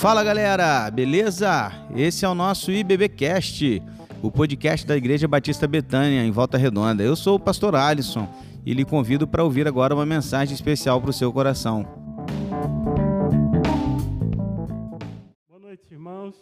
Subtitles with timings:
[0.00, 1.70] Fala galera, beleza?
[1.94, 3.82] Esse é o nosso IBBcast,
[4.22, 7.02] o podcast da Igreja Batista Betânia, em Volta Redonda.
[7.02, 8.26] Eu sou o pastor Alisson
[8.64, 11.82] e lhe convido para ouvir agora uma mensagem especial para o seu coração.
[15.46, 16.34] Boa noite, irmãos.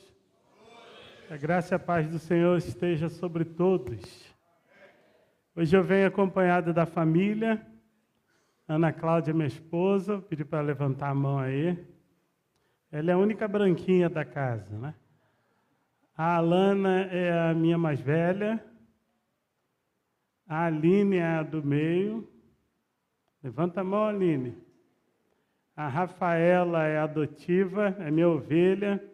[1.29, 3.99] A graça e a paz do Senhor esteja sobre todos.
[5.57, 7.61] Hoje eu venho acompanhado da família.
[8.69, 11.77] Ana Cláudia, minha esposa, pedi para levantar a mão aí.
[12.91, 14.95] Ela é a única branquinha da casa, né?
[16.17, 18.65] A Alana é a minha mais velha.
[20.49, 22.27] A Aline é a do meio.
[23.43, 24.57] Levanta a mão, Aline.
[25.77, 29.05] A Rafaela é adotiva, é minha ovelha.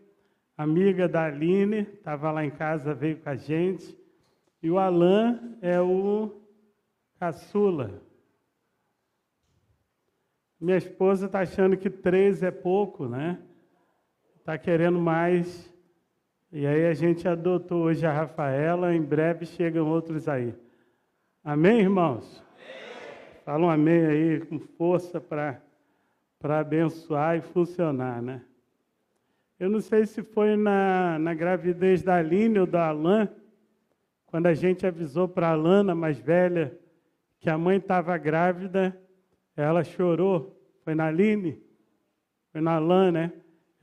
[0.57, 3.99] Amiga da Aline, estava lá em casa, veio com a gente.
[4.63, 6.41] E o Alan é o
[7.19, 8.01] caçula.
[10.61, 13.43] Minha esposa está achando que três é pouco, né?
[14.45, 15.73] Está querendo mais.
[16.53, 20.55] E aí a gente adotou hoje a Rafaela, em breve chegam outros aí.
[21.43, 22.45] Amém, irmãos?
[22.53, 23.43] Amém.
[23.43, 25.63] Fala um amém aí com força para
[26.61, 28.43] abençoar e funcionar, né?
[29.59, 33.27] Eu não sei se foi na, na gravidez da Aline ou da Alain,
[34.27, 36.79] quando a gente avisou para a Alana, mais velha,
[37.41, 38.95] que a mãe estava grávida,
[39.57, 40.55] ela chorou.
[40.85, 41.63] Foi na Aline?
[42.53, 43.33] Foi na Alain, né?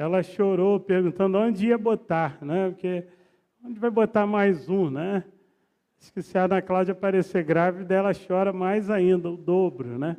[0.02, 2.72] Ela chorou perguntando onde ia botar, né?
[2.72, 3.06] Porque
[3.64, 5.24] onde vai botar mais um, né?
[6.12, 10.18] Que se a Ana Cláudia aparecer grávida, ela chora mais ainda, o dobro, né?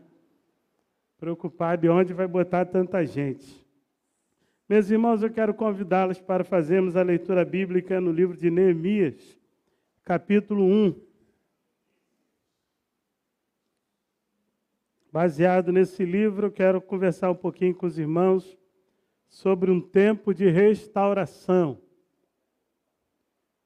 [1.19, 3.67] Preocupada de onde vai botar tanta gente.
[4.69, 9.37] Meus irmãos, eu quero convidá-los para fazermos a leitura bíblica no livro de Neemias,
[10.05, 10.95] capítulo 1.
[15.11, 18.62] Baseado nesse livro, eu quero conversar um pouquinho com os irmãos
[19.33, 21.81] sobre um tempo de restauração.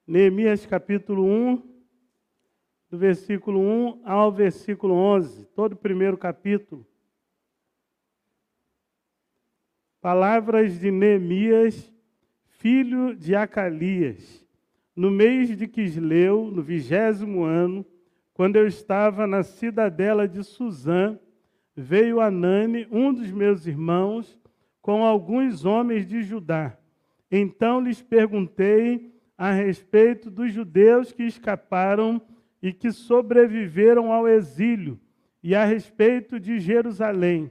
[0.07, 1.57] Neemias capítulo 1,
[2.89, 6.87] do versículo 1 ao versículo 11, todo o primeiro capítulo.
[10.01, 11.93] Palavras de Neemias,
[12.45, 14.47] filho de Acalias,
[14.95, 17.85] no mês de Quisleu, no vigésimo ano,
[18.33, 21.19] quando eu estava na cidadela de Suzã,
[21.75, 24.39] veio Anani, um dos meus irmãos,
[24.87, 26.79] com alguns homens de Judá.
[27.29, 32.23] Então lhes perguntei a respeito dos judeus que escaparam
[32.63, 34.97] e que sobreviveram ao exílio,
[35.43, 37.51] e a respeito de Jerusalém.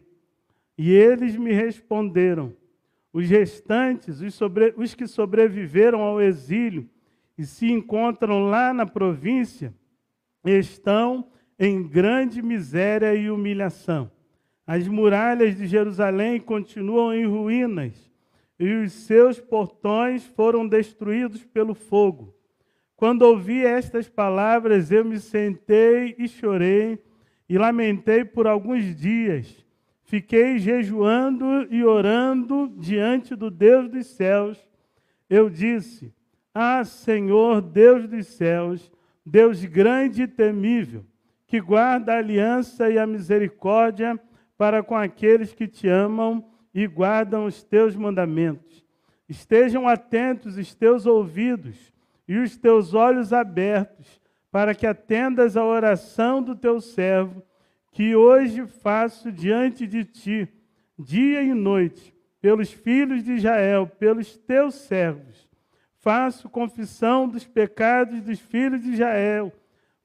[0.77, 2.55] E eles me responderam:
[3.11, 6.89] os restantes, os, sobre, os que sobreviveram ao exílio
[7.37, 9.75] e se encontram lá na província,
[10.45, 11.27] estão
[11.59, 14.09] em grande miséria e humilhação.
[14.67, 17.93] As muralhas de Jerusalém continuam em ruínas
[18.59, 22.33] e os seus portões foram destruídos pelo fogo.
[22.95, 26.97] Quando ouvi estas palavras, eu me sentei e chorei
[27.47, 29.63] e lamentei por alguns dias.
[30.03, 34.57] Fiquei jejuando e orando diante do Deus dos céus.
[35.29, 36.13] Eu disse:
[36.53, 38.91] Ah, Senhor, Deus dos céus,
[39.25, 41.03] Deus grande e temível,
[41.45, 44.19] que guarda a aliança e a misericórdia
[44.57, 46.43] para com aqueles que te amam
[46.73, 48.85] e guardam os teus mandamentos.
[49.27, 51.93] Estejam atentos os teus ouvidos
[52.27, 54.21] e os teus olhos abertos,
[54.51, 57.43] para que atendas à oração do teu servo,
[57.91, 60.47] que hoje faço diante de ti,
[60.97, 65.49] dia e noite, pelos filhos de Israel, pelos teus servos.
[65.99, 69.51] Faço confissão dos pecados dos filhos de Israel,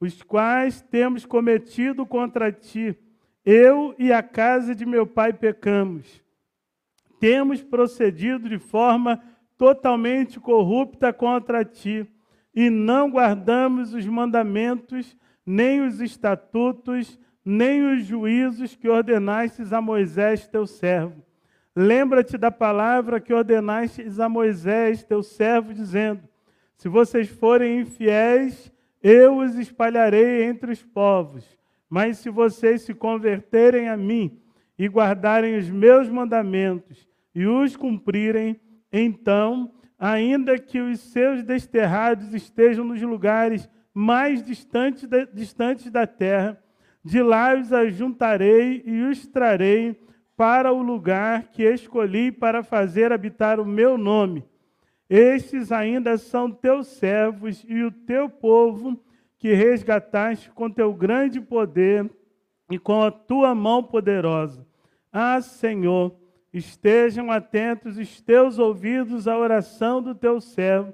[0.00, 2.96] os quais temos cometido contra ti
[3.44, 6.22] eu e a casa de meu pai pecamos.
[7.18, 9.22] Temos procedido de forma
[9.56, 12.06] totalmente corrupta contra ti
[12.54, 20.46] e não guardamos os mandamentos, nem os estatutos, nem os juízos que ordenastes a Moisés,
[20.46, 21.22] teu servo.
[21.74, 26.22] Lembra-te da palavra que ordenastes a Moisés, teu servo, dizendo:
[26.76, 28.72] Se vocês forem infiéis,
[29.02, 31.59] eu os espalharei entre os povos
[31.90, 34.40] mas se vocês se converterem a mim
[34.78, 38.60] e guardarem os meus mandamentos e os cumprirem,
[38.92, 46.62] então, ainda que os seus desterrados estejam nos lugares mais distantes da, distantes da terra,
[47.04, 50.00] de lá os ajuntarei e os trarei
[50.36, 54.44] para o lugar que escolhi para fazer habitar o meu nome.
[55.08, 58.98] Estes ainda são teus servos e o teu povo
[59.40, 62.08] que resgataste com teu grande poder
[62.70, 64.66] e com a tua mão poderosa.
[65.10, 66.14] Ah, Senhor,
[66.52, 70.92] estejam atentos os teus ouvidos à oração do teu servo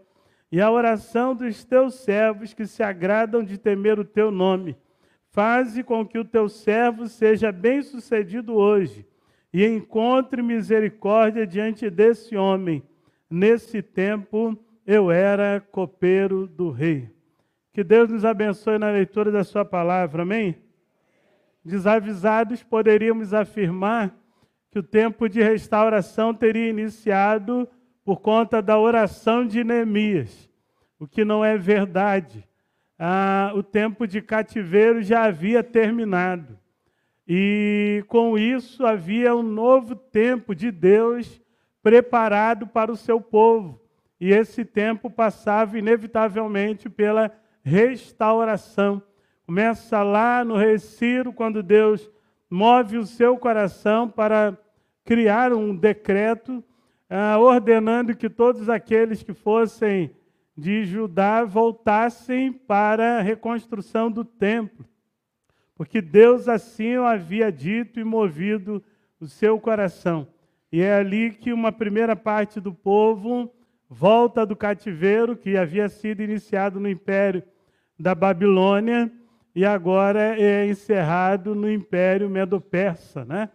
[0.51, 4.77] e à oração dos teus servos que se agradam de temer o teu nome.
[5.33, 9.05] Faze com que o teu servo seja bem-sucedido hoje
[9.53, 12.81] e encontre misericórdia diante desse homem.
[13.29, 14.57] Nesse tempo
[14.87, 17.16] eu era copeiro do rei.
[17.77, 20.57] Que Deus nos abençoe na leitura da sua palavra, amém?
[21.63, 24.17] Desavisados, poderíamos afirmar
[24.71, 27.69] que o tempo de restauração teria iniciado
[28.03, 30.51] por conta da oração de Neemias,
[30.99, 32.49] o que não é verdade.
[32.99, 36.59] Ah, o tempo de cativeiro já havia terminado.
[37.29, 41.43] E com isso havia um novo tempo de Deus
[41.83, 43.79] preparado para o seu povo.
[44.19, 47.31] E esse tempo passava inevitavelmente pela
[47.67, 49.03] restauração.
[49.45, 52.09] Começa lá no Rei Ciro, quando Deus
[52.49, 54.57] move o seu coração para
[55.05, 56.63] criar um decreto
[57.11, 60.13] ah, ordenando que todos aqueles que fossem
[60.57, 64.87] de Judá voltassem para a reconstrução do templo,
[65.75, 68.83] porque Deus assim o havia dito e movido
[69.21, 70.29] o seu coração.
[70.71, 73.53] E é ali que uma primeira parte do povo
[73.91, 77.43] volta do cativeiro que havia sido iniciado no império
[77.99, 79.11] da Babilônia
[79.55, 83.49] e agora é encerrado no império medo-persa, né?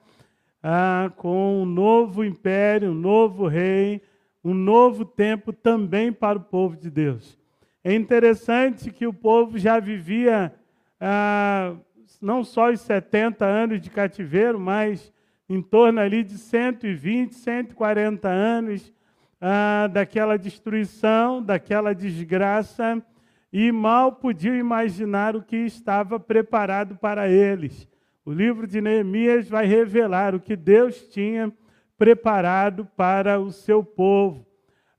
[0.62, 4.02] ah, com um novo império, um novo rei,
[4.44, 7.40] um novo tempo também para o povo de Deus.
[7.84, 10.54] É interessante que o povo já vivia
[11.00, 11.76] ah,
[12.22, 15.12] não só os 70 anos de cativeiro, mas
[15.50, 18.94] em torno ali de 120, 140 anos
[19.40, 23.04] ah, daquela destruição, daquela desgraça,
[23.52, 27.88] e mal podiam imaginar o que estava preparado para eles.
[28.26, 31.52] O livro de Neemias vai revelar o que Deus tinha
[31.98, 34.46] preparado para o seu povo.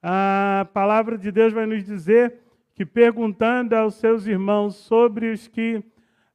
[0.03, 2.41] A palavra de Deus vai nos dizer
[2.75, 5.83] que, perguntando aos seus irmãos sobre os que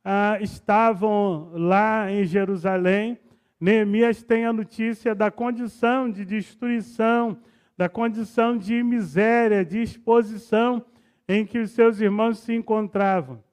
[0.03, 3.19] ah, estavam lá em Jerusalém,
[3.59, 7.37] Neemias tem a notícia da condição de destruição,
[7.77, 10.85] da condição de miséria, de exposição
[11.27, 13.43] em que os seus irmãos se encontravam.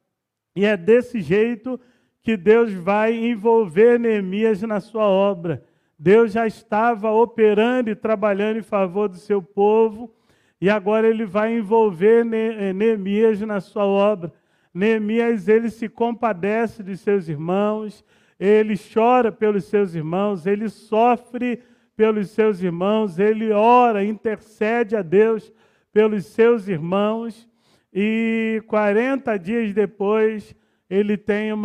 [0.55, 1.81] E é desse jeito
[2.23, 5.63] que Deus vai envolver Neemias na sua obra.
[5.99, 10.15] Deus já estava operando e trabalhando em favor do seu povo,
[10.61, 14.33] e agora ele vai envolver eh, Neemias na sua obra.
[14.73, 18.05] Neemias, ele se compadece dos seus irmãos,
[18.41, 21.63] ele chora pelos seus irmãos, ele sofre
[21.97, 25.53] pelos seus irmãos, ele ora, intercede a Deus
[25.93, 27.49] pelos seus irmãos,
[27.95, 30.55] e 40 dias depois,
[30.91, 31.63] ele tem um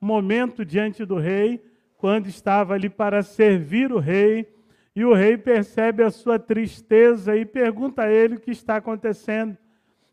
[0.00, 1.62] momento diante do rei,
[1.96, 4.52] quando estava ali para servir o rei,
[4.96, 9.56] e o rei percebe a sua tristeza e pergunta a ele o que está acontecendo.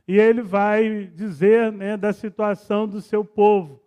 [0.08, 3.82] E ele vai dizer né, da situação do seu povo.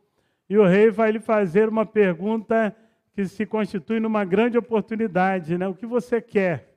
[0.49, 2.75] E o rei vai lhe fazer uma pergunta
[3.15, 5.69] que se constitui numa grande oportunidade, né?
[5.69, 6.75] O que você quer?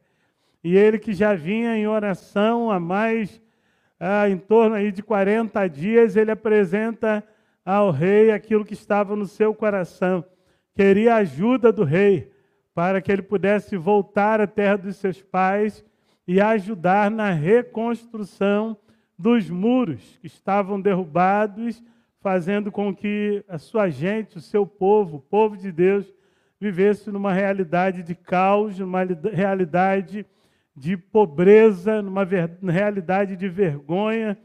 [0.63, 3.41] E ele que já vinha em oração há mais,
[4.05, 7.23] ah, em torno aí de 40 dias, ele apresenta
[7.63, 10.25] ao rei aquilo que estava no seu coração.
[10.75, 12.29] Queria a ajuda do rei
[12.75, 15.86] para que ele pudesse voltar à terra dos seus pais
[16.27, 18.75] e ajudar na reconstrução
[19.17, 21.81] dos muros que estavam derrubados,
[22.19, 26.13] fazendo com que a sua gente, o seu povo, o povo de Deus,
[26.60, 30.25] vivesse numa realidade de caos, numa realidade
[30.75, 32.25] de pobreza, numa
[32.63, 34.38] realidade de vergonha,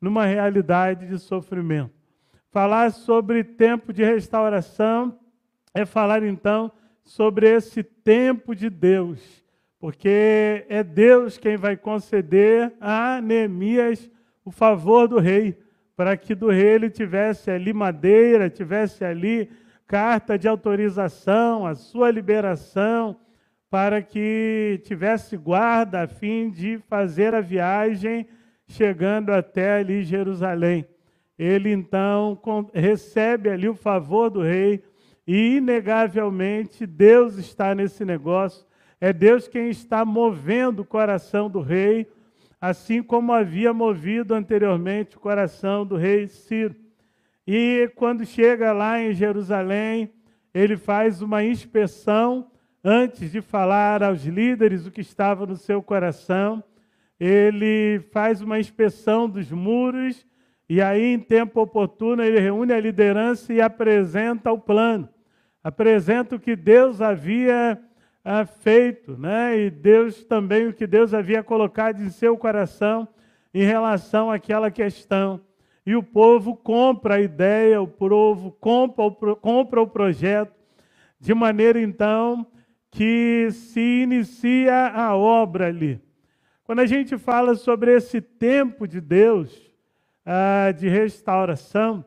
[0.00, 1.92] numa realidade de sofrimento.
[2.50, 5.18] Falar sobre tempo de restauração
[5.74, 6.70] é falar então
[7.02, 9.44] sobre esse tempo de Deus,
[9.78, 14.10] porque é Deus quem vai conceder a Neemias
[14.44, 15.58] o favor do rei,
[15.96, 19.50] para que do rei ele tivesse ali madeira, tivesse ali
[19.86, 23.16] carta de autorização, a sua liberação,
[23.74, 28.24] para que tivesse guarda a fim de fazer a viagem
[28.68, 30.86] chegando até ali Jerusalém
[31.36, 32.38] ele então
[32.72, 34.80] recebe ali o favor do rei
[35.26, 38.64] e, inegavelmente, Deus está nesse negócio.
[39.00, 42.06] É Deus quem está movendo o coração do rei,
[42.60, 46.76] assim como havia movido anteriormente o coração do rei Ciro.
[47.44, 50.12] E quando chega lá em Jerusalém,
[50.54, 52.46] ele faz uma inspeção
[52.84, 56.62] antes de falar aos líderes o que estava no seu coração.
[57.18, 60.26] Ele faz uma inspeção dos muros
[60.68, 65.08] e aí, em tempo oportuno, ele reúne a liderança e apresenta o plano.
[65.62, 67.80] Apresenta o que Deus havia
[68.24, 69.58] ah, feito, né?
[69.58, 73.08] E Deus também, o que Deus havia colocado em seu coração
[73.52, 75.40] em relação àquela questão.
[75.86, 80.54] E o povo compra a ideia, o povo compra o, compra o projeto,
[81.20, 82.46] de maneira então
[82.94, 86.00] que se inicia a obra ali.
[86.62, 89.50] Quando a gente fala sobre esse tempo de Deus,
[90.24, 92.04] ah, de restauração,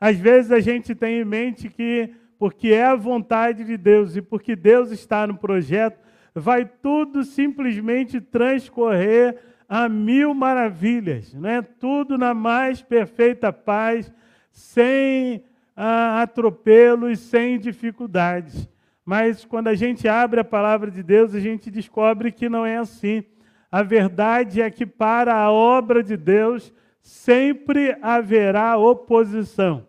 [0.00, 4.22] às vezes a gente tem em mente que porque é a vontade de Deus e
[4.22, 6.00] porque Deus está no projeto,
[6.34, 9.36] vai tudo simplesmente transcorrer
[9.68, 11.60] a mil maravilhas, né?
[11.60, 14.10] tudo na mais perfeita paz,
[14.50, 15.44] sem
[15.76, 18.66] ah, atropelos, sem dificuldades.
[19.10, 22.76] Mas quando a gente abre a palavra de Deus, a gente descobre que não é
[22.76, 23.24] assim.
[23.68, 29.84] A verdade é que para a obra de Deus sempre haverá oposição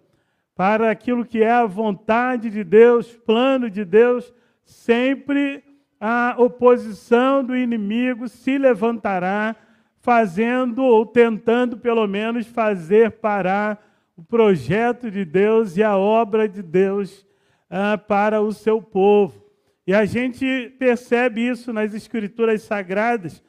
[0.55, 4.33] para aquilo que é a vontade de Deus, plano de Deus,
[4.65, 5.63] sempre
[5.99, 9.55] a oposição do inimigo se levantará,
[9.99, 13.87] fazendo ou tentando, pelo menos, fazer parar
[14.17, 17.29] o projeto de Deus e a obra de Deus
[17.71, 19.41] ah, para o seu povo.
[19.87, 23.41] E a gente percebe isso nas Escrituras Sagradas,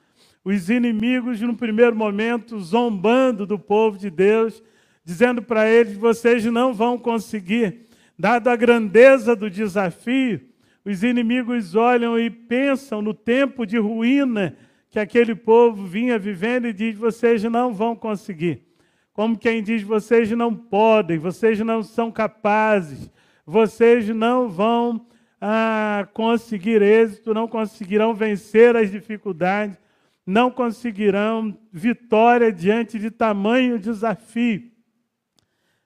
[0.42, 4.62] os inimigos, no primeiro momento, zombando do povo de Deus
[5.04, 7.86] dizendo para eles: vocês não vão conseguir.
[8.18, 10.40] Dado a grandeza do desafio,
[10.84, 14.56] os inimigos olham e pensam no tempo de ruína
[14.90, 18.62] que aquele povo vinha vivendo e diz: vocês não vão conseguir.
[19.12, 23.10] Como quem diz: vocês não podem, vocês não são capazes,
[23.46, 25.06] vocês não vão
[25.40, 29.76] ah, conseguir êxito, não conseguirão vencer as dificuldades,
[30.24, 34.70] não conseguirão vitória diante de tamanho desafio.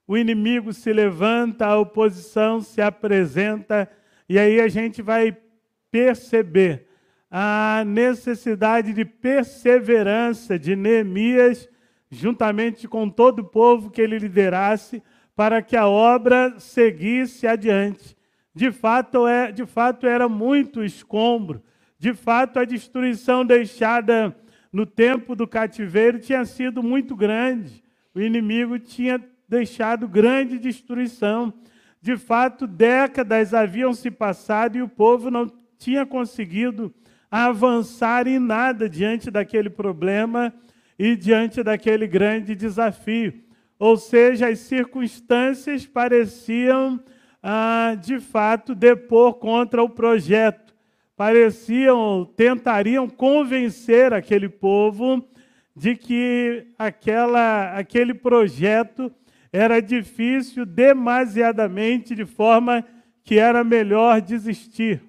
[0.06, 3.90] O inimigo se levanta, a oposição se apresenta,
[4.28, 5.36] e aí a gente vai
[5.90, 6.86] perceber
[7.30, 11.68] a necessidade de perseverança de Neemias,
[12.10, 15.02] juntamente com todo o povo que ele liderasse,
[15.36, 18.16] para que a obra seguisse adiante.
[18.54, 21.62] De fato, é, de fato era muito escombro,
[21.98, 24.34] de fato a destruição deixada
[24.72, 27.84] no tempo do cativeiro tinha sido muito grande.
[28.14, 31.52] O inimigo tinha deixado grande destruição.
[32.00, 36.94] De fato, décadas haviam se passado e o povo não tinha conseguido
[37.30, 40.52] avançar em nada diante daquele problema
[40.98, 43.45] e diante daquele grande desafio.
[43.78, 47.00] Ou seja, as circunstâncias pareciam,
[47.42, 50.74] ah, de fato, depor contra o projeto.
[51.16, 55.26] Pareciam, tentariam convencer aquele povo
[55.74, 59.12] de que aquela, aquele projeto
[59.52, 62.84] era difícil demasiadamente, de forma
[63.22, 65.02] que era melhor desistir.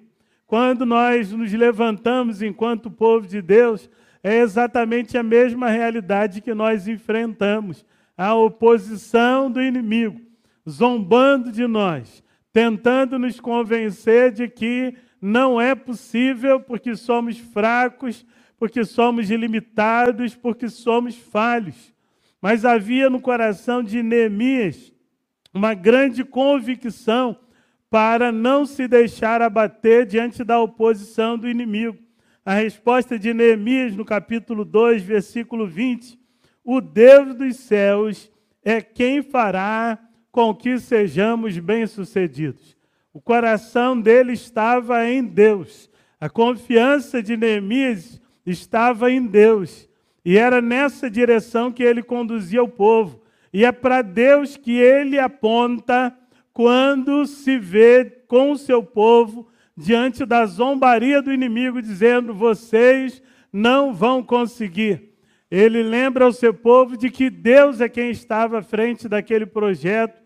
[0.46, 3.90] Quando nós nos levantamos enquanto povo de Deus,
[4.22, 7.84] é exatamente a mesma realidade que nós enfrentamos
[8.18, 10.20] a oposição do inimigo,
[10.68, 12.22] zombando de nós,
[12.52, 18.26] tentando nos convencer de que não é possível porque somos fracos,
[18.58, 21.94] porque somos ilimitados, porque somos falhos.
[22.42, 24.92] Mas havia no coração de Neemias
[25.54, 27.38] uma grande convicção
[27.88, 31.98] para não se deixar abater diante da oposição do inimigo.
[32.44, 36.18] A resposta de Neemias no capítulo 2, versículo 20:
[36.70, 38.30] O Deus dos céus
[38.62, 39.98] é quem fará
[40.30, 42.76] com que sejamos bem-sucedidos.
[43.10, 45.90] O coração dele estava em Deus.
[46.20, 49.88] A confiança de Neemias estava em Deus.
[50.22, 53.22] E era nessa direção que ele conduzia o povo.
[53.50, 56.14] E é para Deus que ele aponta
[56.52, 63.94] quando se vê com o seu povo diante da zombaria do inimigo, dizendo: vocês não
[63.94, 65.07] vão conseguir.
[65.50, 70.20] Ele lembra ao seu povo de que Deus é quem estava à frente daquele projeto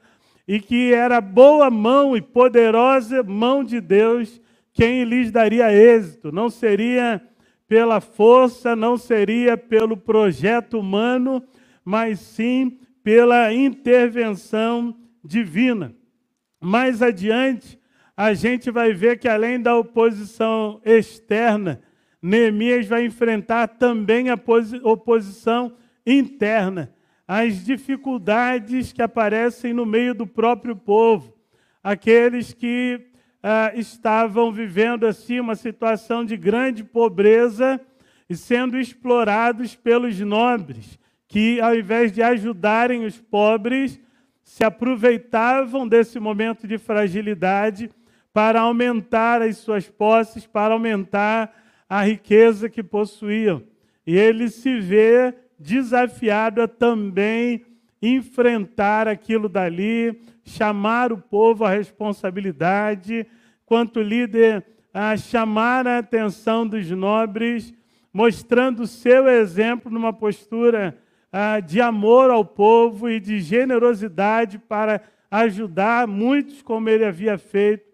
[0.46, 4.40] e que era boa mão e poderosa mão de Deus
[4.72, 6.32] quem lhes daria êxito.
[6.32, 7.22] Não seria
[7.68, 11.42] pela força, não seria pelo projeto humano,
[11.84, 15.94] mas sim pela intervenção divina.
[16.60, 17.78] Mais adiante,
[18.16, 21.80] a gente vai ver que além da oposição externa,
[22.22, 24.38] Neemias vai enfrentar também a
[24.84, 25.74] oposição
[26.06, 26.94] interna,
[27.26, 31.34] as dificuldades que aparecem no meio do próprio povo,
[31.82, 33.08] aqueles que
[33.42, 37.80] ah, estavam vivendo assim uma situação de grande pobreza
[38.28, 44.00] e sendo explorados pelos nobres, que ao invés de ajudarem os pobres,
[44.44, 47.90] se aproveitavam desse momento de fragilidade
[48.32, 51.61] para aumentar as suas posses, para aumentar
[51.92, 53.62] a riqueza que possuíam.
[54.06, 57.66] E ele se vê desafiado a também
[58.00, 63.26] enfrentar aquilo dali, chamar o povo à responsabilidade,
[63.66, 67.74] quanto líder, a chamar a atenção dos nobres,
[68.10, 70.96] mostrando seu exemplo numa postura
[71.30, 77.84] ah, de amor ao povo e de generosidade para ajudar muitos, como ele havia feito,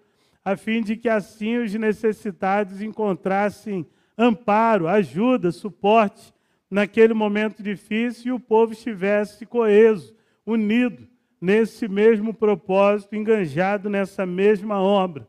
[0.48, 3.86] a fim de que assim os necessitados encontrassem
[4.16, 6.32] amparo, ajuda, suporte
[6.70, 11.06] naquele momento difícil e o povo estivesse coeso, unido
[11.38, 15.28] nesse mesmo propósito, enganjado nessa mesma obra.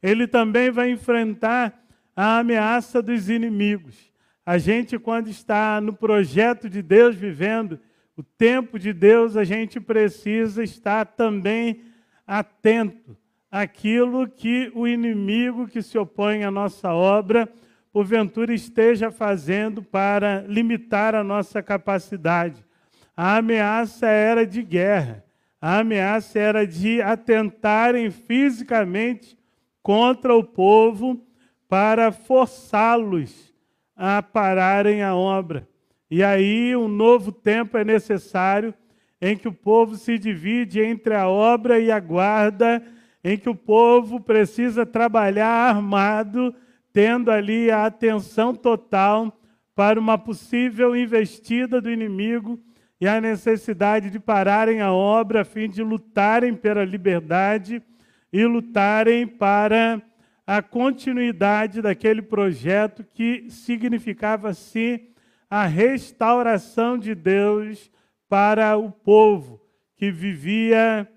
[0.00, 4.12] Ele também vai enfrentar a ameaça dos inimigos.
[4.46, 7.80] A gente, quando está no projeto de Deus vivendo,
[8.16, 11.82] o tempo de Deus, a gente precisa estar também
[12.24, 13.20] atento
[13.52, 17.46] àquilo que o inimigo que se opõe à nossa obra,
[17.92, 22.64] porventura esteja fazendo para limitar a nossa capacidade.
[23.14, 25.22] A ameaça era de guerra,
[25.60, 29.36] a ameaça era de atentarem fisicamente
[29.82, 31.22] contra o povo
[31.68, 33.52] para forçá-los
[33.94, 35.68] a pararem a obra.
[36.10, 38.72] E aí um novo tempo é necessário
[39.20, 42.82] em que o povo se divide entre a obra e a guarda,
[43.24, 46.54] em que o povo precisa trabalhar armado,
[46.92, 49.40] tendo ali a atenção total
[49.74, 52.60] para uma possível investida do inimigo
[53.00, 57.82] e a necessidade de pararem a obra a fim de lutarem pela liberdade
[58.32, 60.02] e lutarem para
[60.46, 65.08] a continuidade daquele projeto que significava, sim,
[65.48, 67.90] a restauração de Deus
[68.28, 69.60] para o povo
[69.96, 71.08] que vivia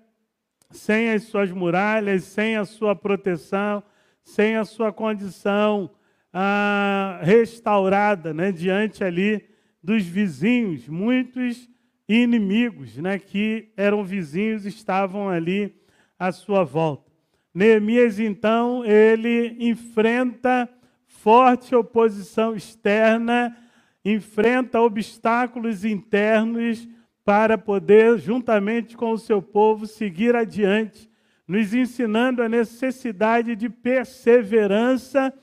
[0.76, 3.82] sem as suas muralhas, sem a sua proteção,
[4.22, 5.90] sem a sua condição
[6.32, 9.48] ah, restaurada, né, diante ali
[9.82, 11.68] dos vizinhos, muitos
[12.08, 15.74] inimigos, né, que eram vizinhos, estavam ali
[16.18, 17.10] à sua volta.
[17.54, 20.68] Neemias, então, ele enfrenta
[21.06, 23.56] forte oposição externa,
[24.04, 26.86] enfrenta obstáculos internos
[27.26, 31.10] para poder, juntamente com o seu povo, seguir adiante,
[31.44, 35.34] nos ensinando a necessidade de perseverança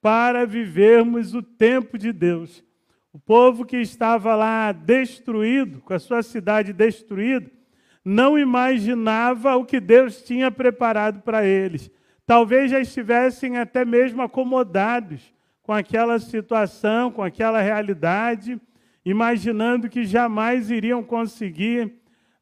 [0.00, 2.62] para vivermos o tempo de Deus.
[3.12, 7.50] O povo que estava lá destruído, com a sua cidade destruída,
[8.04, 11.90] não imaginava o que Deus tinha preparado para eles.
[12.24, 18.60] Talvez já estivessem até mesmo acomodados com aquela situação, com aquela realidade,
[19.04, 21.92] imaginando que jamais iriam conseguir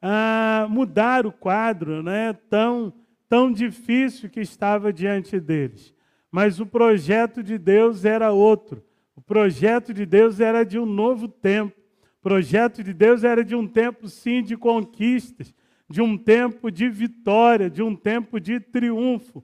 [0.00, 2.92] ah, mudar o quadro né, tão,
[3.28, 5.94] tão difícil que estava diante deles.
[6.30, 8.82] Mas o projeto de Deus era outro.
[9.16, 11.78] O projeto de Deus era de um novo tempo.
[12.20, 15.54] O projeto de Deus era de um tempo, sim, de conquistas,
[15.88, 19.42] de um tempo de vitória, de um tempo de triunfo.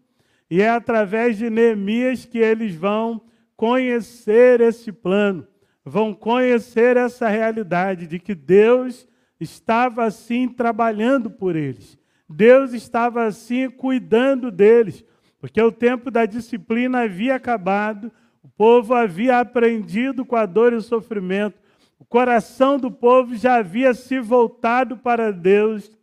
[0.51, 3.21] E é através de Neemias que eles vão
[3.57, 5.47] conhecer esse plano,
[5.89, 9.07] vão conhecer essa realidade de que Deus
[9.39, 11.97] estava assim trabalhando por eles.
[12.29, 15.05] Deus estava assim cuidando deles,
[15.39, 18.11] porque o tempo da disciplina havia acabado,
[18.43, 21.57] o povo havia aprendido com a dor e o sofrimento,
[22.01, 25.97] o coração do povo já havia se voltado para Deus,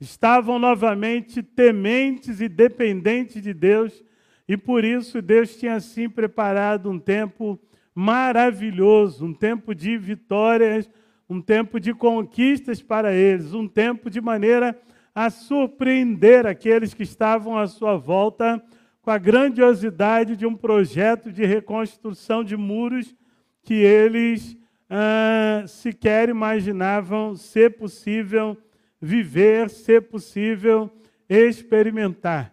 [0.00, 4.02] estavam novamente tementes e dependentes de Deus,
[4.48, 7.56] e por isso Deus tinha assim preparado um tempo
[7.96, 10.86] maravilhoso, um tempo de vitórias,
[11.26, 14.78] um tempo de conquistas para eles, um tempo de maneira
[15.14, 18.62] a surpreender aqueles que estavam à sua volta
[19.00, 23.14] com a grandiosidade de um projeto de reconstrução de muros
[23.62, 24.54] que eles
[24.90, 28.58] ah, sequer imaginavam ser possível
[29.00, 30.90] viver, ser possível
[31.30, 32.52] experimentar.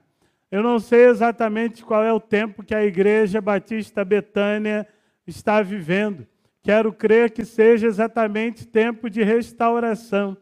[0.50, 4.88] Eu não sei exatamente qual é o tempo que a Igreja Batista Betânia
[5.26, 6.28] está vivendo.
[6.62, 10.38] Quero crer que seja exatamente tempo de restauração,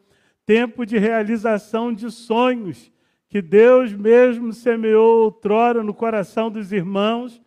[0.46, 2.91] tempo de realização de sonhos
[3.32, 7.41] que Deus mesmo semeou outrora no coração dos irmãos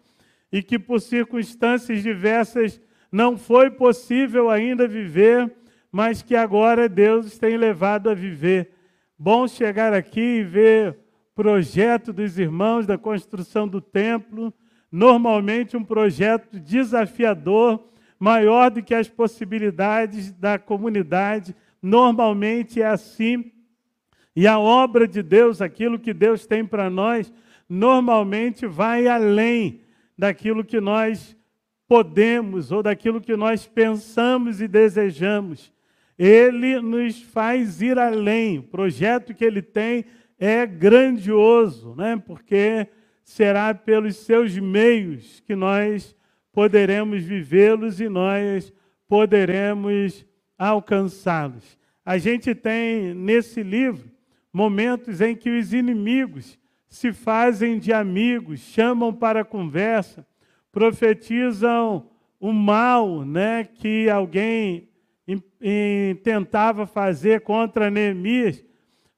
[0.51, 2.81] e que por circunstâncias diversas
[3.12, 5.53] não foi possível ainda viver,
[5.92, 8.70] mas que agora Deus tem levado a viver.
[9.18, 10.99] Bom chegar aqui e ver
[11.35, 14.55] projeto dos irmãos da construção do templo,
[14.94, 17.83] normalmente um projeto desafiador,
[18.16, 21.52] maior do que as possibilidades da comunidade.
[21.83, 23.50] Normalmente é assim.
[24.37, 27.33] E a obra de Deus, aquilo que Deus tem para nós,
[27.68, 29.80] normalmente vai além
[30.16, 31.37] daquilo que nós
[31.88, 35.72] podemos ou daquilo que nós pensamos e desejamos.
[36.16, 38.59] Ele nos faz ir além.
[38.61, 40.04] O projeto que ele tem
[40.38, 42.22] é grandioso, né?
[42.24, 42.87] porque
[43.25, 46.15] será pelos seus meios que nós
[46.53, 48.73] poderemos vivê-los e nós
[49.09, 50.25] poderemos
[50.57, 51.79] alcançá-los.
[52.05, 54.11] A gente tem nesse livro
[54.53, 60.25] momentos em que os inimigos se fazem de amigos, chamam para conversa,
[60.71, 62.09] profetizam
[62.39, 64.89] o mal né, que alguém
[66.23, 68.63] tentava fazer contra Neemias,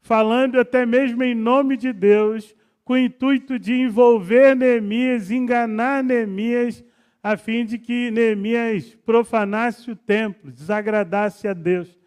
[0.00, 2.54] falando até mesmo em nome de Deus,
[2.86, 6.84] com o intuito de envolver Neemias, enganar Neemias,
[7.20, 11.98] a fim de que Neemias profanasse o templo, desagradasse a Deus.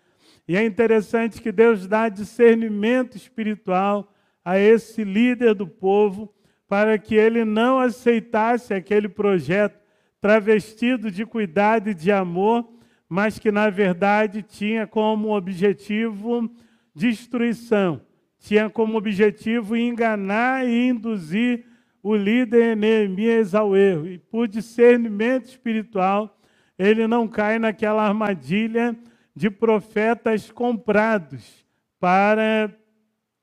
[0.48, 4.10] E é interessante que Deus dá discernimento espiritual
[4.44, 6.34] a esse líder do povo,
[6.66, 9.78] para que ele não aceitasse aquele projeto
[10.22, 12.66] travestido de cuidado e de amor,
[13.10, 16.50] mas que na verdade tinha como objetivo
[16.96, 18.02] destruição,
[18.40, 21.66] tinha como objetivo enganar e induzir
[22.02, 24.08] o líder Neemias ao erro.
[24.08, 26.40] E por discernimento espiritual,
[26.78, 28.98] ele não cai naquela armadilha
[29.36, 31.66] de profetas comprados
[32.00, 32.74] para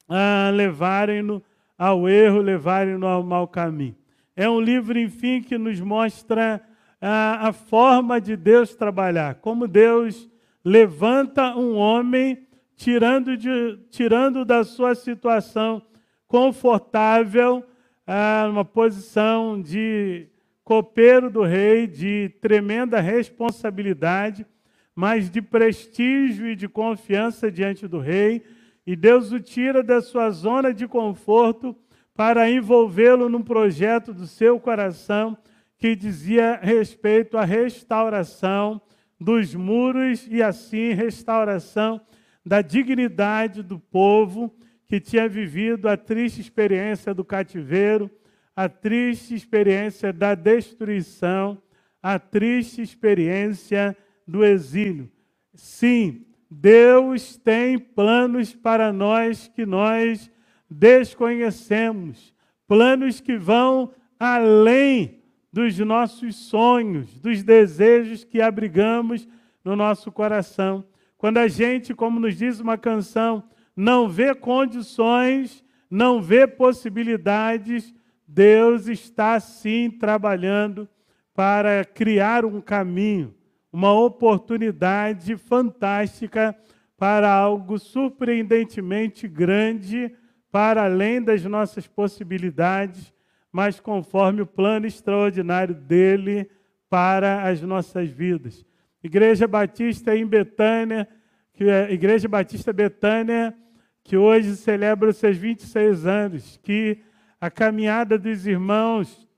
[0.09, 1.43] ah, levarem-no
[1.79, 3.97] ao erro, levarem-no ao mau caminho.
[4.35, 6.63] É um livro, enfim, que nos mostra
[7.01, 10.29] ah, a forma de Deus trabalhar, como Deus
[10.65, 12.46] levanta um homem
[12.77, 15.83] tirando, de, tirando da sua situação
[16.29, 17.65] confortável
[18.07, 20.29] ah, uma posição de
[20.63, 24.47] copeiro do rei, de tremenda responsabilidade,
[24.95, 28.43] mas de prestígio e de confiança diante do rei.
[28.87, 31.77] E Deus o tira da sua zona de conforto
[32.15, 35.37] para envolvê-lo num projeto do seu coração
[35.79, 38.81] que dizia respeito à restauração
[39.21, 42.01] dos muros e assim restauração
[42.47, 44.55] da dignidade do povo
[44.87, 48.09] que tinha vivido a triste experiência do cativeiro,
[48.55, 51.61] a triste experiência da destruição,
[52.01, 55.11] a triste experiência do exílio.
[55.55, 60.31] Sim, Deus tem planos para nós que nós
[60.71, 62.33] desconhecemos,
[62.69, 65.21] planos que vão além
[65.53, 69.27] dos nossos sonhos, dos desejos que abrigamos
[69.65, 70.85] no nosso coração.
[71.19, 73.43] Quando a gente, como nos diz uma canção,
[73.75, 77.95] não vê condições, não vê possibilidades,
[78.27, 80.89] Deus está sim trabalhando
[81.35, 83.35] para criar um caminho,
[83.73, 86.57] uma oportunidade fantástica
[86.97, 90.15] para algo surpreendentemente grande,
[90.51, 93.13] para além das nossas possibilidades,
[93.53, 96.51] mas conforme o plano extraordinário dele
[96.89, 98.65] para as nossas vidas.
[99.07, 101.09] Igreja Batista em Betânia,
[101.53, 103.57] que é Igreja Batista Betânia,
[104.03, 106.99] que hoje celebra os seus 26 anos, que
[107.41, 109.29] a caminhada dos irmãos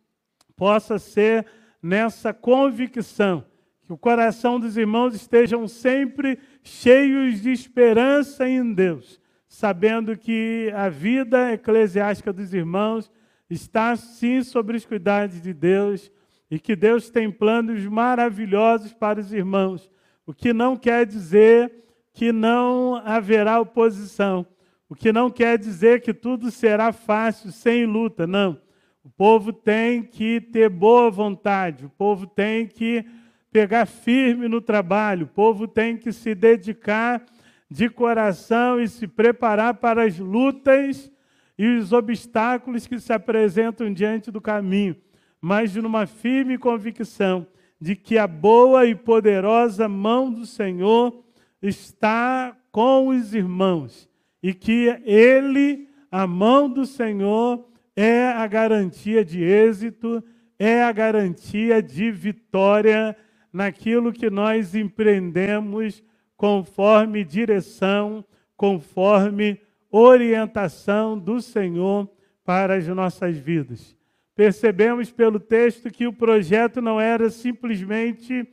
[0.57, 1.45] possa ser
[1.83, 3.45] nessa convicção,
[3.83, 10.89] que o coração dos irmãos estejam sempre cheios de esperança em Deus, sabendo que a
[10.89, 13.11] vida eclesiástica dos irmãos
[13.51, 16.11] está sim sobre os cuidados de Deus
[16.51, 19.91] e que Deus tem planos maravilhosos para os irmãos,
[20.27, 21.73] o que não quer dizer
[22.13, 24.47] que não haverá oposição.
[24.89, 28.61] O que não quer dizer que tudo será fácil, sem luta, não.
[29.05, 33.05] O povo tem que ter boa vontade, o povo tem que
[33.53, 37.25] pegar firme no trabalho, o povo tem que se dedicar
[37.71, 41.11] de coração e se preparar para as lutas
[41.59, 44.97] e os obstáculos que se apresentam diante do caminho,
[45.41, 47.47] mas numa firme convicção
[47.81, 51.25] de que a boa e poderosa mão do Senhor
[51.63, 54.09] está com os irmãos
[54.43, 60.23] e que ele, a mão do Senhor, é a garantia de êxito,
[60.59, 63.17] é a garantia de vitória
[63.53, 66.03] naquilo que nós empreendemos
[66.37, 68.25] conforme direção,
[68.57, 72.09] conforme orientação do Senhor
[72.45, 73.98] para as nossas vidas.
[74.39, 78.47] Percebemos pelo texto que o projeto não era simplesmente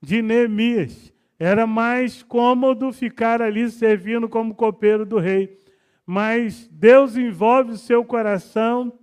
[0.00, 5.58] de Neemias, era mais cômodo ficar ali servindo como copeiro do rei.
[6.06, 8.96] Mas Deus envolve o seu coração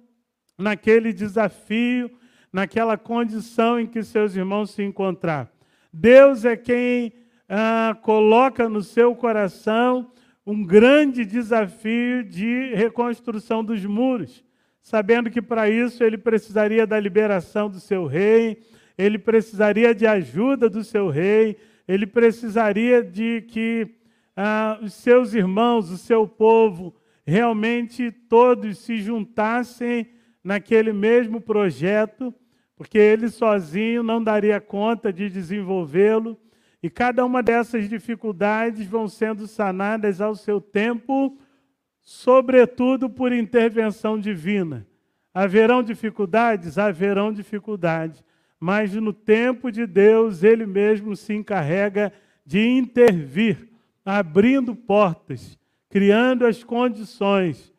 [0.58, 2.10] naquele desafio,
[2.54, 5.50] naquela condição em que seus irmãos se encontraram.
[5.92, 7.12] Deus é quem
[7.50, 10.10] ah, coloca no seu coração
[10.46, 14.48] um grande desafio de reconstrução dos muros.
[14.82, 18.62] Sabendo que para isso ele precisaria da liberação do seu rei,
[18.98, 23.96] ele precisaria de ajuda do seu rei, ele precisaria de que
[24.36, 30.08] ah, os seus irmãos, o seu povo, realmente todos se juntassem
[30.44, 32.34] naquele mesmo projeto,
[32.76, 36.38] porque ele sozinho não daria conta de desenvolvê-lo.
[36.82, 41.38] E cada uma dessas dificuldades vão sendo sanadas ao seu tempo,
[42.12, 44.86] sobretudo por intervenção divina.
[45.34, 46.78] Haverão dificuldades?
[46.78, 48.24] Haverão dificuldades
[48.60, 52.12] mas no tempo de Deus, Ele mesmo se encarrega
[52.46, 53.70] de intervir,
[54.04, 55.58] abrindo portas,
[55.90, 57.74] criando as condições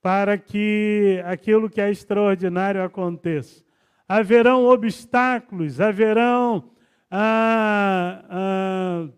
[0.00, 3.62] para que aquilo que é extraordinário aconteça.
[4.08, 6.70] Haverão obstáculos, haverão
[7.10, 9.08] ah, ah,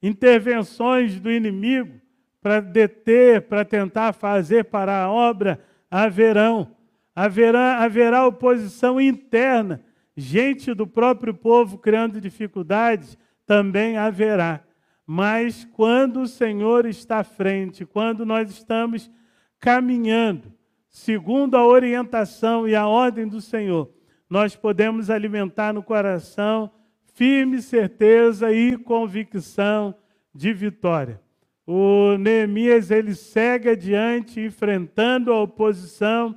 [0.00, 2.00] intervenções do inimigo
[2.42, 5.58] para deter, para tentar fazer parar a obra,
[5.90, 6.68] haverão
[7.14, 9.82] haverá, haverá oposição interna,
[10.16, 14.62] gente do próprio povo criando dificuldades, também haverá.
[15.06, 19.10] Mas quando o Senhor está à frente, quando nós estamos
[19.58, 20.52] caminhando,
[20.88, 23.90] segundo a orientação e a ordem do Senhor,
[24.28, 26.70] nós podemos alimentar no coração
[27.14, 29.94] firme certeza e convicção
[30.34, 31.20] de vitória.
[31.66, 36.36] O Neemias ele segue adiante enfrentando a oposição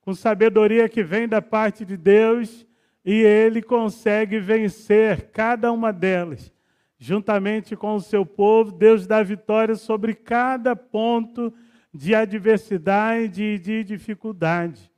[0.00, 2.66] com sabedoria que vem da parte de Deus,
[3.04, 6.52] e ele consegue vencer cada uma delas.
[6.98, 11.52] Juntamente com o seu povo, Deus dá vitória sobre cada ponto
[11.92, 14.90] de adversidade e de dificuldade.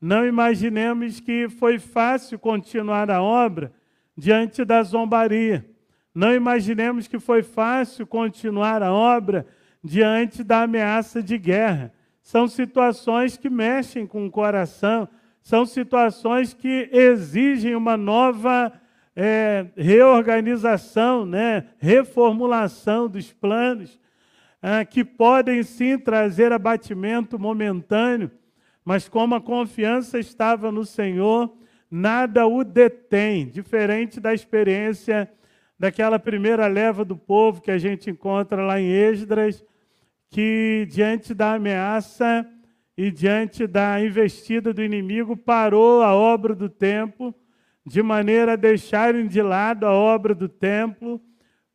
[0.00, 3.72] Não imaginemos que foi fácil continuar a obra
[4.16, 5.68] diante da zombaria.
[6.14, 9.46] Não imaginemos que foi fácil continuar a obra
[9.82, 11.92] diante da ameaça de guerra.
[12.22, 15.08] São situações que mexem com o coração,
[15.40, 18.72] são situações que exigem uma nova
[19.16, 21.66] é, reorganização, né?
[21.78, 23.98] reformulação dos planos,
[24.60, 28.30] é, que podem sim trazer abatimento momentâneo,
[28.84, 31.56] mas como a confiança estava no Senhor,
[31.90, 35.30] nada o detém, diferente da experiência
[35.78, 39.64] daquela primeira leva do povo que a gente encontra lá em Esdras,
[40.28, 42.46] que, diante da ameaça
[42.96, 47.34] e diante da investida do inimigo, parou a obra do templo,
[47.86, 51.20] de maneira a deixarem de lado a obra do templo,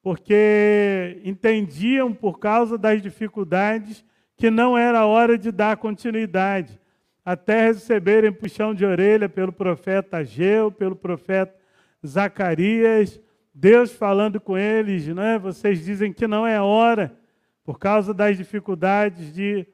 [0.01, 6.77] porque entendiam, por causa das dificuldades, que não era hora de dar continuidade,
[7.23, 11.55] até receberem puxão de orelha pelo profeta Ageu, pelo profeta
[12.05, 13.19] Zacarias,
[13.53, 15.37] Deus falando com eles, né?
[15.37, 17.15] Vocês dizem que não é hora
[17.63, 19.67] por causa das dificuldades de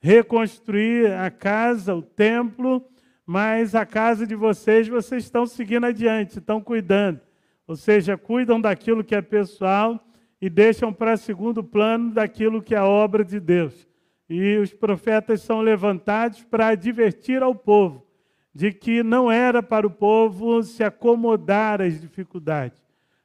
[0.00, 2.84] reconstruir a casa, o templo,
[3.26, 7.20] mas a casa de vocês, vocês estão seguindo adiante, estão cuidando.
[7.66, 10.06] Ou seja, cuidam daquilo que é pessoal
[10.40, 13.88] e deixam para segundo plano daquilo que é obra de Deus.
[14.28, 18.06] E os profetas são levantados para advertir ao povo
[18.54, 22.83] de que não era para o povo se acomodar às dificuldades,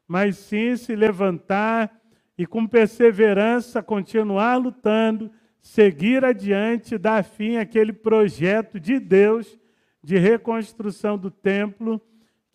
[0.10, 2.02] mas sim se levantar
[2.36, 5.30] e com perseverança continuar lutando,
[5.62, 9.56] seguir adiante, dar fim àquele projeto de Deus
[10.04, 12.02] de reconstrução do templo,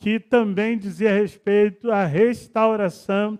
[0.01, 3.39] que também dizia respeito à restauração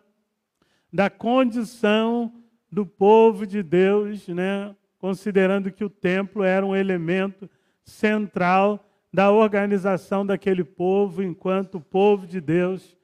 [0.93, 2.33] da condição
[2.71, 4.77] do povo de Deus, né?
[4.97, 7.51] considerando que o templo era um elemento
[7.83, 12.97] central da organização daquele povo, enquanto povo de Deus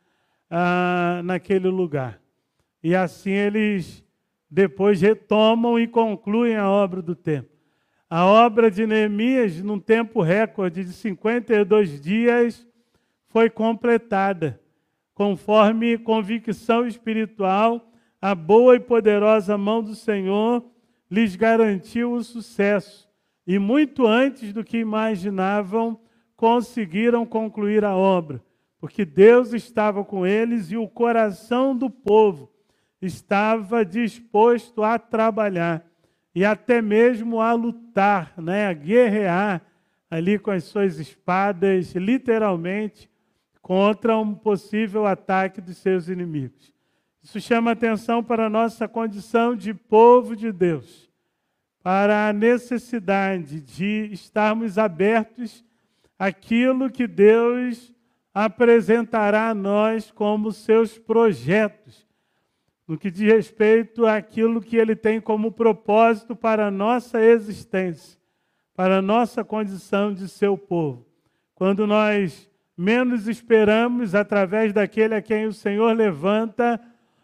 [0.50, 2.20] ah, naquele lugar.
[2.82, 4.04] E assim eles
[4.50, 7.50] depois retomam e concluem a obra do templo.
[8.08, 12.66] A obra de Neemias, num tempo recorde de 52 dias,
[13.28, 14.60] foi completada,
[15.14, 17.88] conforme convicção espiritual,
[18.20, 20.64] a boa e poderosa mão do Senhor
[21.08, 23.08] lhes garantiu o sucesso.
[23.46, 26.00] E muito antes do que imaginavam,
[26.36, 28.42] conseguiram concluir a obra,
[28.80, 32.50] porque Deus estava com eles e o coração do povo
[33.00, 35.86] estava disposto a trabalhar
[36.34, 39.62] e até mesmo a lutar, né, a guerrear
[40.10, 43.08] ali com as suas espadas, literalmente,
[43.60, 46.72] contra um possível ataque dos seus inimigos.
[47.22, 51.10] Isso chama atenção para a nossa condição de povo de Deus,
[51.82, 55.64] para a necessidade de estarmos abertos
[56.18, 57.92] àquilo que Deus
[58.32, 62.08] apresentará a nós como seus projetos
[62.90, 68.18] no que diz respeito àquilo que ele tem como propósito para a nossa existência,
[68.74, 71.06] para a nossa condição de seu povo.
[71.54, 76.80] Quando nós menos esperamos, através daquele a quem o Senhor levanta,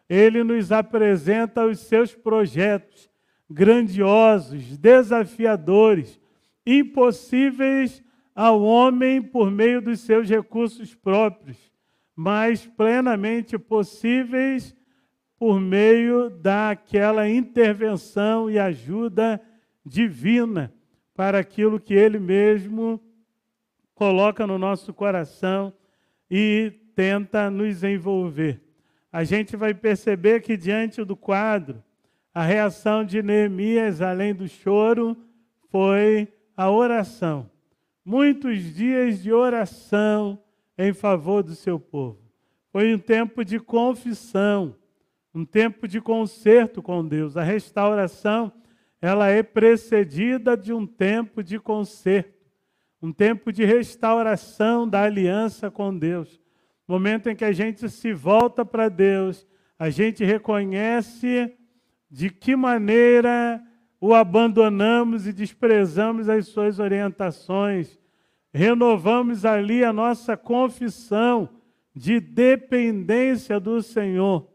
[0.09, 3.11] ele nos apresenta os seus projetos
[3.51, 6.21] grandiosos, desafiadores,
[6.64, 8.05] impossíveis
[8.37, 11.72] ao homem por meio dos seus recursos próprios,
[12.14, 14.77] mas plenamente possíveis
[15.38, 19.40] por meio daquela intervenção e ajuda
[19.85, 20.70] divina
[21.14, 23.03] para aquilo que ele mesmo
[23.94, 25.72] coloca no nosso coração
[26.31, 28.61] e tenta nos envolver.
[29.11, 31.83] A gente vai perceber que diante do quadro,
[32.35, 35.16] a reação de Neemias, além do choro,
[35.70, 37.49] foi a oração.
[38.07, 40.42] Muitos dias de oração
[40.79, 42.23] em favor do seu povo.
[42.71, 44.77] Foi um tempo de confissão,
[45.35, 47.37] um tempo de conserto com Deus.
[47.37, 48.51] A restauração,
[49.03, 52.37] ela é precedida de um tempo de conserto
[53.01, 56.40] um tempo de restauração da aliança com Deus.
[56.88, 59.47] Momento em que a gente se volta para Deus,
[59.79, 61.53] a gente reconhece
[62.11, 63.62] de que maneira
[64.00, 67.98] o abandonamos e desprezamos as suas orientações.
[68.52, 71.48] Renovamos ali a nossa confissão
[71.94, 74.48] de dependência do Senhor.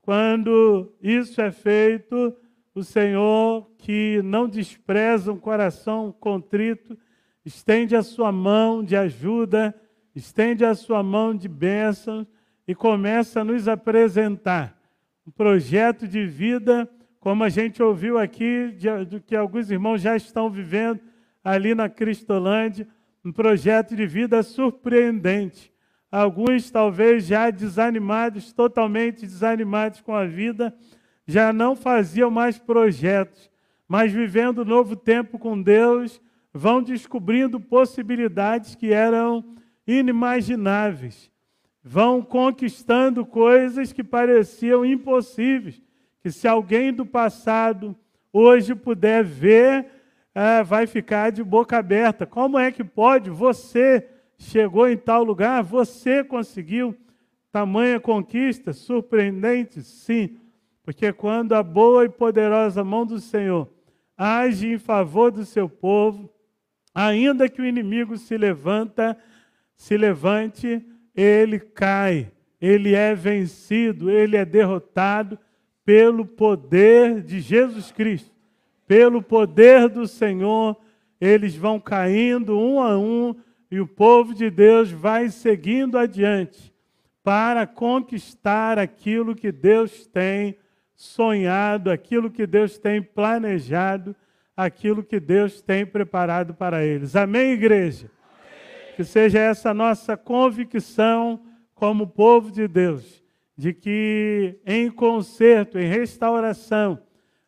[0.00, 2.34] Quando isso é feito,
[2.74, 6.96] o Senhor, que não despreza um coração contrito,
[7.44, 9.74] estende a sua mão de ajuda,
[10.14, 12.26] estende a sua mão de bênção
[12.66, 14.78] e começa a nos apresentar
[15.26, 16.88] um projeto de vida,
[17.20, 18.74] como a gente ouviu aqui,
[19.06, 21.00] do que alguns irmãos já estão vivendo
[21.44, 22.88] ali na Cristolândia,
[23.22, 25.70] um projeto de vida surpreendente.
[26.10, 30.74] Alguns talvez já desanimados, totalmente desanimados com a vida,
[31.26, 33.50] já não faziam mais projetos,
[33.86, 36.20] mas vivendo um novo tempo com Deus,
[36.52, 39.44] vão descobrindo possibilidades que eram
[39.86, 41.30] inimagináveis,
[41.84, 45.80] vão conquistando coisas que pareciam impossíveis,
[46.20, 47.96] que se alguém do passado
[48.32, 49.86] hoje puder ver,
[50.34, 52.26] é, vai ficar de boca aberta.
[52.26, 53.30] Como é que pode?
[53.30, 54.06] Você
[54.38, 56.96] chegou em tal lugar, você conseguiu
[57.50, 59.82] tamanha conquista, surpreendente?
[59.82, 60.38] Sim,
[60.82, 63.68] porque quando a boa e poderosa mão do Senhor
[64.16, 66.30] age em favor do seu povo,
[66.94, 69.16] Ainda que o inimigo se levanta,
[69.76, 72.30] se levante, ele cai,
[72.60, 75.38] ele é vencido, ele é derrotado
[75.90, 78.30] pelo poder de Jesus Cristo,
[78.86, 80.76] pelo poder do Senhor,
[81.20, 83.34] eles vão caindo um a um
[83.68, 86.72] e o povo de Deus vai seguindo adiante
[87.24, 90.56] para conquistar aquilo que Deus tem
[90.94, 94.14] sonhado, aquilo que Deus tem planejado
[94.56, 97.16] aquilo que Deus tem preparado para eles.
[97.16, 98.08] Amém, igreja?
[98.30, 98.94] Amém.
[98.94, 101.40] Que seja essa nossa convicção
[101.74, 103.19] como povo de Deus,
[103.60, 106.98] de que em conserto, em restauração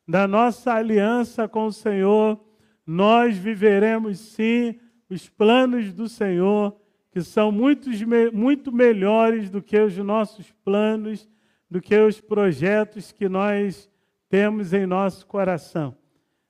[0.07, 2.38] da nossa aliança com o Senhor,
[2.87, 6.77] nós viveremos sim os planos do Senhor,
[7.11, 7.88] que são muito,
[8.31, 11.27] muito melhores do que os nossos planos,
[11.70, 13.90] do que os projetos que nós
[14.29, 15.96] temos em nosso coração.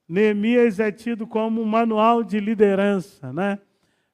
[0.08, 3.60] Neemias é tido como um manual de liderança, né?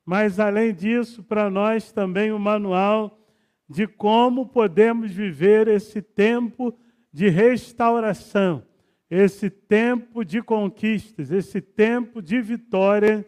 [0.05, 3.18] Mas além disso, para nós também um manual
[3.69, 6.77] de como podemos viver esse tempo
[7.13, 8.63] de restauração,
[9.11, 13.27] esse tempo de conquistas, esse tempo de vitória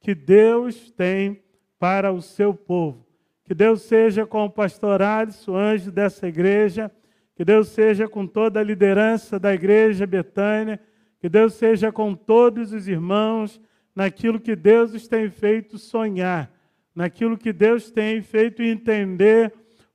[0.00, 1.42] que Deus tem
[1.78, 3.06] para o seu povo.
[3.44, 6.90] Que Deus seja com o pastor Alisson, anjo dessa igreja,
[7.34, 10.80] que Deus seja com toda a liderança da igreja Betânia,
[11.20, 13.60] que Deus seja com todos os irmãos
[13.94, 16.50] naquilo que Deus os tem feito sonhar,
[16.94, 19.52] naquilo que Deus tem feito entender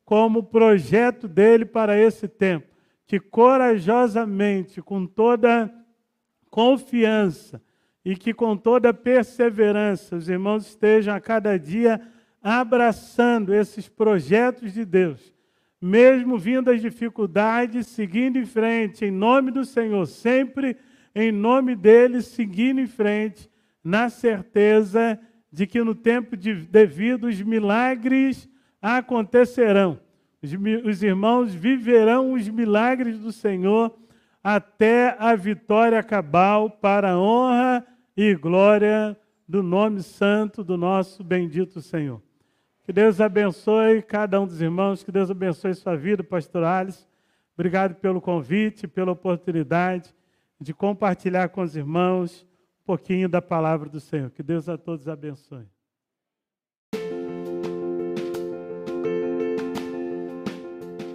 [0.08, 2.66] como projeto dele para esse tempo.
[3.06, 5.70] Que corajosamente, com toda
[6.50, 7.62] confiança
[8.06, 12.00] e que com toda perseverança os irmãos estejam a cada dia
[12.42, 15.36] abraçando esses projetos de Deus,
[15.82, 20.78] mesmo vindo as dificuldades, seguindo em frente, em nome do Senhor, sempre
[21.14, 23.50] em nome dele, seguindo em frente,
[23.84, 25.20] na certeza
[25.52, 28.48] de que no tempo de, devido os milagres
[28.82, 30.00] acontecerão.
[30.42, 30.52] Os,
[30.86, 33.98] os irmãos viverão os milagres do Senhor
[34.44, 39.18] até a vitória cabal para a honra e glória
[39.48, 42.22] do nome santo do nosso bendito Senhor.
[42.86, 47.06] Que Deus abençoe cada um dos irmãos, que Deus abençoe sua vida, pastor Alice.
[47.54, 50.16] Obrigado pelo convite, pela oportunidade
[50.60, 52.46] de compartilhar com os irmãos
[52.82, 54.32] um pouquinho da palavra do Senhor.
[54.32, 55.68] Que Deus a todos abençoe.